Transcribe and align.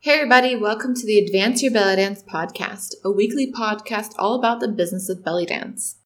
Hey, 0.00 0.12
everybody, 0.12 0.54
welcome 0.54 0.94
to 0.94 1.04
the 1.04 1.18
Advance 1.18 1.60
Your 1.60 1.72
Belly 1.72 1.96
Dance 1.96 2.22
podcast, 2.22 2.94
a 3.04 3.10
weekly 3.10 3.50
podcast 3.50 4.12
all 4.16 4.36
about 4.36 4.60
the 4.60 4.68
business 4.68 5.08
of 5.08 5.24
belly 5.24 5.44
dance. 5.44 5.97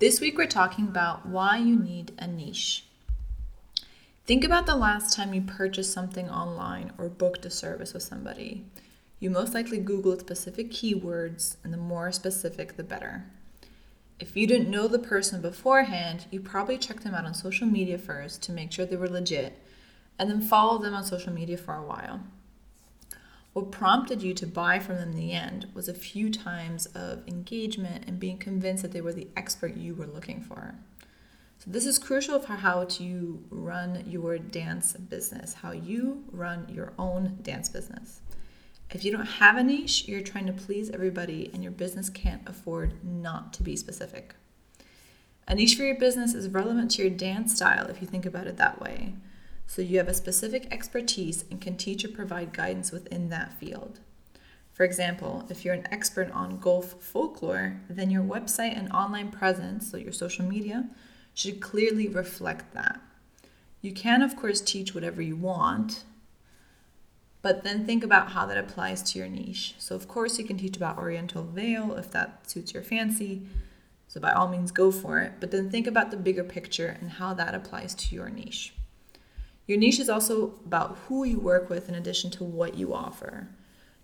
This 0.00 0.18
week, 0.18 0.38
we're 0.38 0.46
talking 0.46 0.86
about 0.86 1.26
why 1.26 1.58
you 1.58 1.78
need 1.78 2.12
a 2.18 2.26
niche. 2.26 2.86
Think 4.24 4.44
about 4.44 4.64
the 4.64 4.74
last 4.74 5.14
time 5.14 5.34
you 5.34 5.42
purchased 5.42 5.92
something 5.92 6.30
online 6.30 6.94
or 6.96 7.10
booked 7.10 7.44
a 7.44 7.50
service 7.50 7.92
with 7.92 8.02
somebody. 8.02 8.64
You 9.18 9.28
most 9.28 9.52
likely 9.52 9.78
Googled 9.78 10.20
specific 10.20 10.70
keywords, 10.70 11.56
and 11.62 11.70
the 11.70 11.76
more 11.76 12.10
specific, 12.12 12.78
the 12.78 12.82
better. 12.82 13.26
If 14.18 14.38
you 14.38 14.46
didn't 14.46 14.70
know 14.70 14.88
the 14.88 14.98
person 14.98 15.42
beforehand, 15.42 16.24
you 16.30 16.40
probably 16.40 16.78
checked 16.78 17.04
them 17.04 17.14
out 17.14 17.26
on 17.26 17.34
social 17.34 17.66
media 17.66 17.98
first 17.98 18.42
to 18.44 18.52
make 18.52 18.72
sure 18.72 18.86
they 18.86 18.96
were 18.96 19.06
legit, 19.06 19.62
and 20.18 20.30
then 20.30 20.40
followed 20.40 20.80
them 20.80 20.94
on 20.94 21.04
social 21.04 21.34
media 21.34 21.58
for 21.58 21.74
a 21.74 21.84
while. 21.84 22.20
What 23.52 23.72
prompted 23.72 24.22
you 24.22 24.32
to 24.34 24.46
buy 24.46 24.78
from 24.78 24.96
them 24.96 25.10
in 25.10 25.16
the 25.16 25.32
end 25.32 25.66
was 25.74 25.88
a 25.88 25.94
few 25.94 26.30
times 26.30 26.86
of 26.86 27.26
engagement 27.26 28.04
and 28.06 28.20
being 28.20 28.38
convinced 28.38 28.82
that 28.82 28.92
they 28.92 29.00
were 29.00 29.12
the 29.12 29.28
expert 29.36 29.76
you 29.76 29.94
were 29.94 30.06
looking 30.06 30.40
for. 30.40 30.76
So, 31.58 31.70
this 31.70 31.84
is 31.84 31.98
crucial 31.98 32.38
for 32.38 32.54
how 32.54 32.84
to 32.84 33.44
run 33.50 34.04
your 34.06 34.38
dance 34.38 34.92
business, 34.92 35.54
how 35.54 35.72
you 35.72 36.24
run 36.30 36.66
your 36.70 36.94
own 36.98 37.38
dance 37.42 37.68
business. 37.68 38.20
If 38.92 39.04
you 39.04 39.12
don't 39.12 39.26
have 39.26 39.56
a 39.56 39.62
niche, 39.62 40.08
you're 40.08 40.22
trying 40.22 40.46
to 40.46 40.52
please 40.52 40.90
everybody, 40.90 41.50
and 41.52 41.62
your 41.62 41.72
business 41.72 42.08
can't 42.08 42.48
afford 42.48 43.04
not 43.04 43.52
to 43.54 43.62
be 43.62 43.76
specific. 43.76 44.34
A 45.46 45.54
niche 45.54 45.76
for 45.76 45.82
your 45.82 45.98
business 45.98 46.34
is 46.34 46.48
relevant 46.48 46.92
to 46.92 47.02
your 47.02 47.10
dance 47.10 47.56
style 47.56 47.88
if 47.88 48.00
you 48.00 48.06
think 48.06 48.24
about 48.24 48.46
it 48.46 48.56
that 48.56 48.80
way 48.80 49.14
so 49.70 49.82
you 49.82 49.98
have 49.98 50.08
a 50.08 50.14
specific 50.14 50.66
expertise 50.72 51.44
and 51.48 51.60
can 51.60 51.76
teach 51.76 52.04
or 52.04 52.08
provide 52.08 52.52
guidance 52.52 52.90
within 52.90 53.28
that 53.28 53.52
field. 53.52 54.00
For 54.72 54.82
example, 54.82 55.46
if 55.48 55.64
you're 55.64 55.74
an 55.74 55.86
expert 55.92 56.28
on 56.32 56.58
Gulf 56.58 57.00
folklore, 57.00 57.80
then 57.88 58.10
your 58.10 58.24
website 58.24 58.76
and 58.76 58.90
online 58.90 59.30
presence, 59.30 59.88
so 59.88 59.96
your 59.96 60.12
social 60.12 60.44
media, 60.44 60.88
should 61.34 61.60
clearly 61.60 62.08
reflect 62.08 62.74
that. 62.74 63.00
You 63.80 63.92
can, 63.92 64.22
of 64.22 64.34
course, 64.34 64.60
teach 64.60 64.92
whatever 64.92 65.22
you 65.22 65.36
want, 65.36 66.02
but 67.40 67.62
then 67.62 67.86
think 67.86 68.02
about 68.02 68.32
how 68.32 68.46
that 68.46 68.58
applies 68.58 69.04
to 69.12 69.20
your 69.20 69.28
niche. 69.28 69.76
So, 69.78 69.94
of 69.94 70.08
course, 70.08 70.36
you 70.36 70.44
can 70.44 70.58
teach 70.58 70.76
about 70.76 70.98
Oriental 70.98 71.44
veil 71.44 71.94
if 71.94 72.10
that 72.10 72.50
suits 72.50 72.74
your 72.74 72.82
fancy. 72.82 73.42
So, 74.08 74.20
by 74.20 74.32
all 74.32 74.48
means, 74.48 74.72
go 74.72 74.90
for 74.90 75.20
it. 75.20 75.34
But 75.38 75.52
then 75.52 75.70
think 75.70 75.86
about 75.86 76.10
the 76.10 76.16
bigger 76.16 76.42
picture 76.42 76.96
and 77.00 77.12
how 77.12 77.34
that 77.34 77.54
applies 77.54 77.94
to 77.94 78.16
your 78.16 78.30
niche. 78.30 78.74
Your 79.70 79.78
niche 79.78 80.00
is 80.00 80.10
also 80.10 80.54
about 80.66 80.98
who 81.06 81.22
you 81.22 81.38
work 81.38 81.70
with 81.70 81.88
in 81.88 81.94
addition 81.94 82.28
to 82.32 82.42
what 82.42 82.74
you 82.74 82.92
offer. 82.92 83.46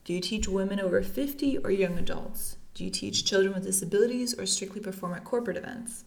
Do 0.04 0.12
you 0.12 0.20
teach 0.20 0.46
women 0.46 0.78
over 0.78 1.02
50 1.02 1.58
or 1.58 1.72
young 1.72 1.98
adults? 1.98 2.56
Do 2.74 2.84
you 2.84 2.90
teach 2.90 3.24
children 3.24 3.52
with 3.52 3.64
disabilities 3.64 4.32
or 4.32 4.46
strictly 4.46 4.80
perform 4.80 5.14
at 5.14 5.24
corporate 5.24 5.56
events? 5.56 6.04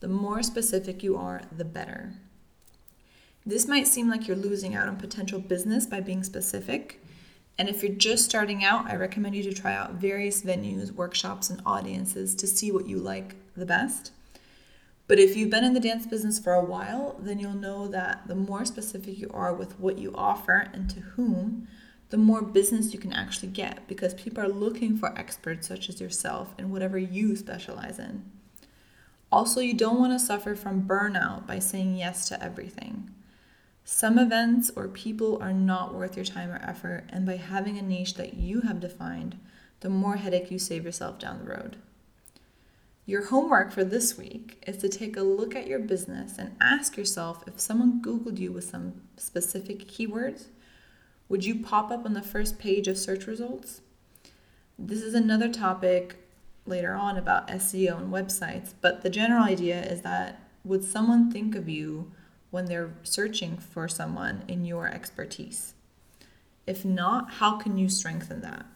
The 0.00 0.08
more 0.08 0.42
specific 0.42 1.04
you 1.04 1.16
are, 1.16 1.42
the 1.56 1.64
better. 1.64 2.14
This 3.46 3.68
might 3.68 3.86
seem 3.86 4.10
like 4.10 4.26
you're 4.26 4.36
losing 4.36 4.74
out 4.74 4.88
on 4.88 4.96
potential 4.96 5.38
business 5.38 5.86
by 5.86 6.00
being 6.00 6.24
specific. 6.24 7.00
And 7.56 7.68
if 7.68 7.84
you're 7.84 7.94
just 7.94 8.24
starting 8.24 8.64
out, 8.64 8.90
I 8.90 8.96
recommend 8.96 9.36
you 9.36 9.44
to 9.44 9.52
try 9.52 9.74
out 9.74 9.92
various 9.92 10.42
venues, 10.42 10.90
workshops, 10.90 11.50
and 11.50 11.62
audiences 11.64 12.34
to 12.34 12.48
see 12.48 12.72
what 12.72 12.88
you 12.88 12.98
like 12.98 13.36
the 13.56 13.64
best. 13.64 14.10
But 15.08 15.18
if 15.18 15.36
you've 15.36 15.50
been 15.50 15.64
in 15.64 15.72
the 15.72 15.80
dance 15.80 16.06
business 16.06 16.38
for 16.38 16.52
a 16.52 16.64
while, 16.64 17.16
then 17.18 17.38
you'll 17.38 17.54
know 17.54 17.88
that 17.88 18.28
the 18.28 18.34
more 18.34 18.66
specific 18.66 19.18
you 19.18 19.30
are 19.32 19.54
with 19.54 19.80
what 19.80 19.98
you 19.98 20.12
offer 20.14 20.68
and 20.74 20.88
to 20.90 21.00
whom, 21.00 21.66
the 22.10 22.18
more 22.18 22.42
business 22.42 22.92
you 22.92 22.98
can 22.98 23.14
actually 23.14 23.48
get 23.48 23.88
because 23.88 24.14
people 24.14 24.44
are 24.44 24.48
looking 24.48 24.96
for 24.98 25.18
experts 25.18 25.66
such 25.66 25.88
as 25.88 26.00
yourself 26.00 26.54
in 26.58 26.70
whatever 26.70 26.98
you 26.98 27.36
specialize 27.36 27.98
in. 27.98 28.30
Also, 29.32 29.60
you 29.60 29.74
don't 29.74 29.98
want 29.98 30.12
to 30.12 30.18
suffer 30.24 30.54
from 30.54 30.86
burnout 30.86 31.46
by 31.46 31.58
saying 31.58 31.96
yes 31.96 32.28
to 32.28 32.42
everything. 32.42 33.10
Some 33.84 34.18
events 34.18 34.70
or 34.76 34.88
people 34.88 35.38
are 35.42 35.52
not 35.52 35.94
worth 35.94 36.16
your 36.16 36.24
time 36.24 36.50
or 36.50 36.60
effort, 36.62 37.04
and 37.08 37.24
by 37.24 37.36
having 37.36 37.78
a 37.78 37.82
niche 37.82 38.14
that 38.14 38.34
you 38.34 38.62
have 38.62 38.80
defined, 38.80 39.38
the 39.80 39.88
more 39.88 40.16
headache 40.16 40.50
you 40.50 40.58
save 40.58 40.84
yourself 40.84 41.18
down 41.18 41.38
the 41.38 41.50
road. 41.50 41.76
Your 43.08 43.24
homework 43.24 43.72
for 43.72 43.84
this 43.84 44.18
week 44.18 44.62
is 44.66 44.76
to 44.82 44.88
take 44.90 45.16
a 45.16 45.22
look 45.22 45.56
at 45.56 45.66
your 45.66 45.78
business 45.78 46.36
and 46.36 46.54
ask 46.60 46.94
yourself 46.94 47.42
if 47.46 47.58
someone 47.58 48.02
Googled 48.02 48.36
you 48.36 48.52
with 48.52 48.64
some 48.64 49.00
specific 49.16 49.88
keywords, 49.88 50.48
would 51.26 51.42
you 51.42 51.54
pop 51.54 51.90
up 51.90 52.04
on 52.04 52.12
the 52.12 52.20
first 52.20 52.58
page 52.58 52.86
of 52.86 52.98
search 52.98 53.26
results? 53.26 53.80
This 54.78 55.00
is 55.00 55.14
another 55.14 55.50
topic 55.50 56.16
later 56.66 56.92
on 56.92 57.16
about 57.16 57.48
SEO 57.48 57.96
and 57.96 58.12
websites, 58.12 58.74
but 58.82 59.00
the 59.00 59.08
general 59.08 59.42
idea 59.42 59.82
is 59.84 60.02
that 60.02 60.42
would 60.62 60.84
someone 60.84 61.32
think 61.32 61.54
of 61.54 61.66
you 61.66 62.12
when 62.50 62.66
they're 62.66 62.92
searching 63.04 63.56
for 63.56 63.88
someone 63.88 64.44
in 64.48 64.66
your 64.66 64.86
expertise? 64.86 65.72
If 66.66 66.84
not, 66.84 67.30
how 67.30 67.56
can 67.56 67.78
you 67.78 67.88
strengthen 67.88 68.42
that? 68.42 68.66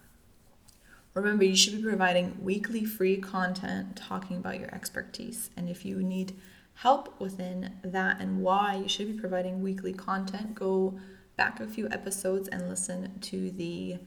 Remember, 1.15 1.45
you 1.45 1.57
should 1.57 1.77
be 1.77 1.83
providing 1.83 2.43
weekly 2.43 2.85
free 2.85 3.19
content 3.19 3.97
talking 3.97 4.39
about 4.39 4.59
your 4.59 4.75
expertise. 4.75 5.51
And 5.57 5.69
if 5.69 5.85
you 5.85 6.03
need 6.03 6.35
help 6.75 7.21
within 7.21 7.75
that 7.85 8.21
and 8.21 8.43
why 8.43 8.77
you 8.77 8.89
should 8.89 9.09
be 9.09 9.21
providing 9.21 9.63
weekly 9.63 9.93
content, 9.93 10.55
go 10.55 10.99
back 11.37 11.61
a 11.61 11.67
few 11.67 11.89
episodes 11.91 12.49
and 12.49 12.69
listen 12.69 13.19
to 13.21 13.51
the 13.51 13.99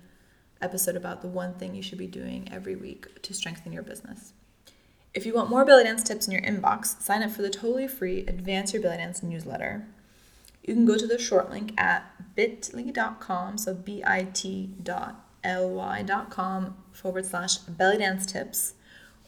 episode 0.61 0.95
about 0.95 1.21
the 1.21 1.27
one 1.27 1.53
thing 1.53 1.75
you 1.75 1.81
should 1.83 1.97
be 1.97 2.07
doing 2.07 2.49
every 2.51 2.75
week 2.75 3.21
to 3.21 3.33
strengthen 3.33 3.71
your 3.71 3.83
business. 3.83 4.33
If 5.13 5.25
you 5.25 5.33
want 5.33 5.49
more 5.49 5.63
belly 5.63 5.83
dance 5.83 6.03
tips 6.03 6.27
in 6.27 6.33
your 6.33 6.41
inbox, 6.41 7.01
sign 7.01 7.23
up 7.23 7.31
for 7.31 7.41
the 7.41 7.49
totally 7.49 7.87
free 7.87 8.25
Advance 8.27 8.73
Your 8.73 8.81
Belly 8.81 8.97
Dance 8.97 9.21
newsletter. 9.21 9.85
You 10.63 10.73
can 10.73 10.85
go 10.85 10.97
to 10.97 11.07
the 11.07 11.19
short 11.19 11.51
link 11.51 11.73
at 11.77 12.35
bit.ly.com, 12.35 13.57
so 13.57 13.73
bit 13.73 14.83
dot 14.83 15.24
ly.com 15.45 16.75
forward 16.91 17.25
slash 17.25 17.57
belly 17.57 17.97
dance 17.97 18.25
tips 18.25 18.73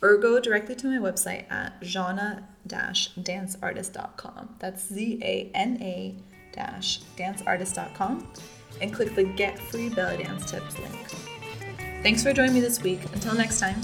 or 0.01 0.17
go 0.17 0.39
directly 0.39 0.73
to 0.75 0.87
my 0.87 0.97
website 0.97 1.51
at 1.51 1.79
zana-danceartist.com. 1.81 4.55
That's 4.59 4.87
Z-A-N-A 4.87 6.15
dash 6.51 6.99
danceartist.com 7.17 8.27
and 8.81 8.93
click 8.93 9.15
the 9.15 9.23
Get 9.23 9.57
Free 9.57 9.89
Belly 9.89 10.23
Dance 10.23 10.51
Tips 10.51 10.77
link. 10.79 11.09
Thanks 12.03 12.21
for 12.23 12.33
joining 12.33 12.53
me 12.53 12.61
this 12.61 12.81
week. 12.81 12.99
Until 13.13 13.33
next 13.33 13.59
time. 13.59 13.81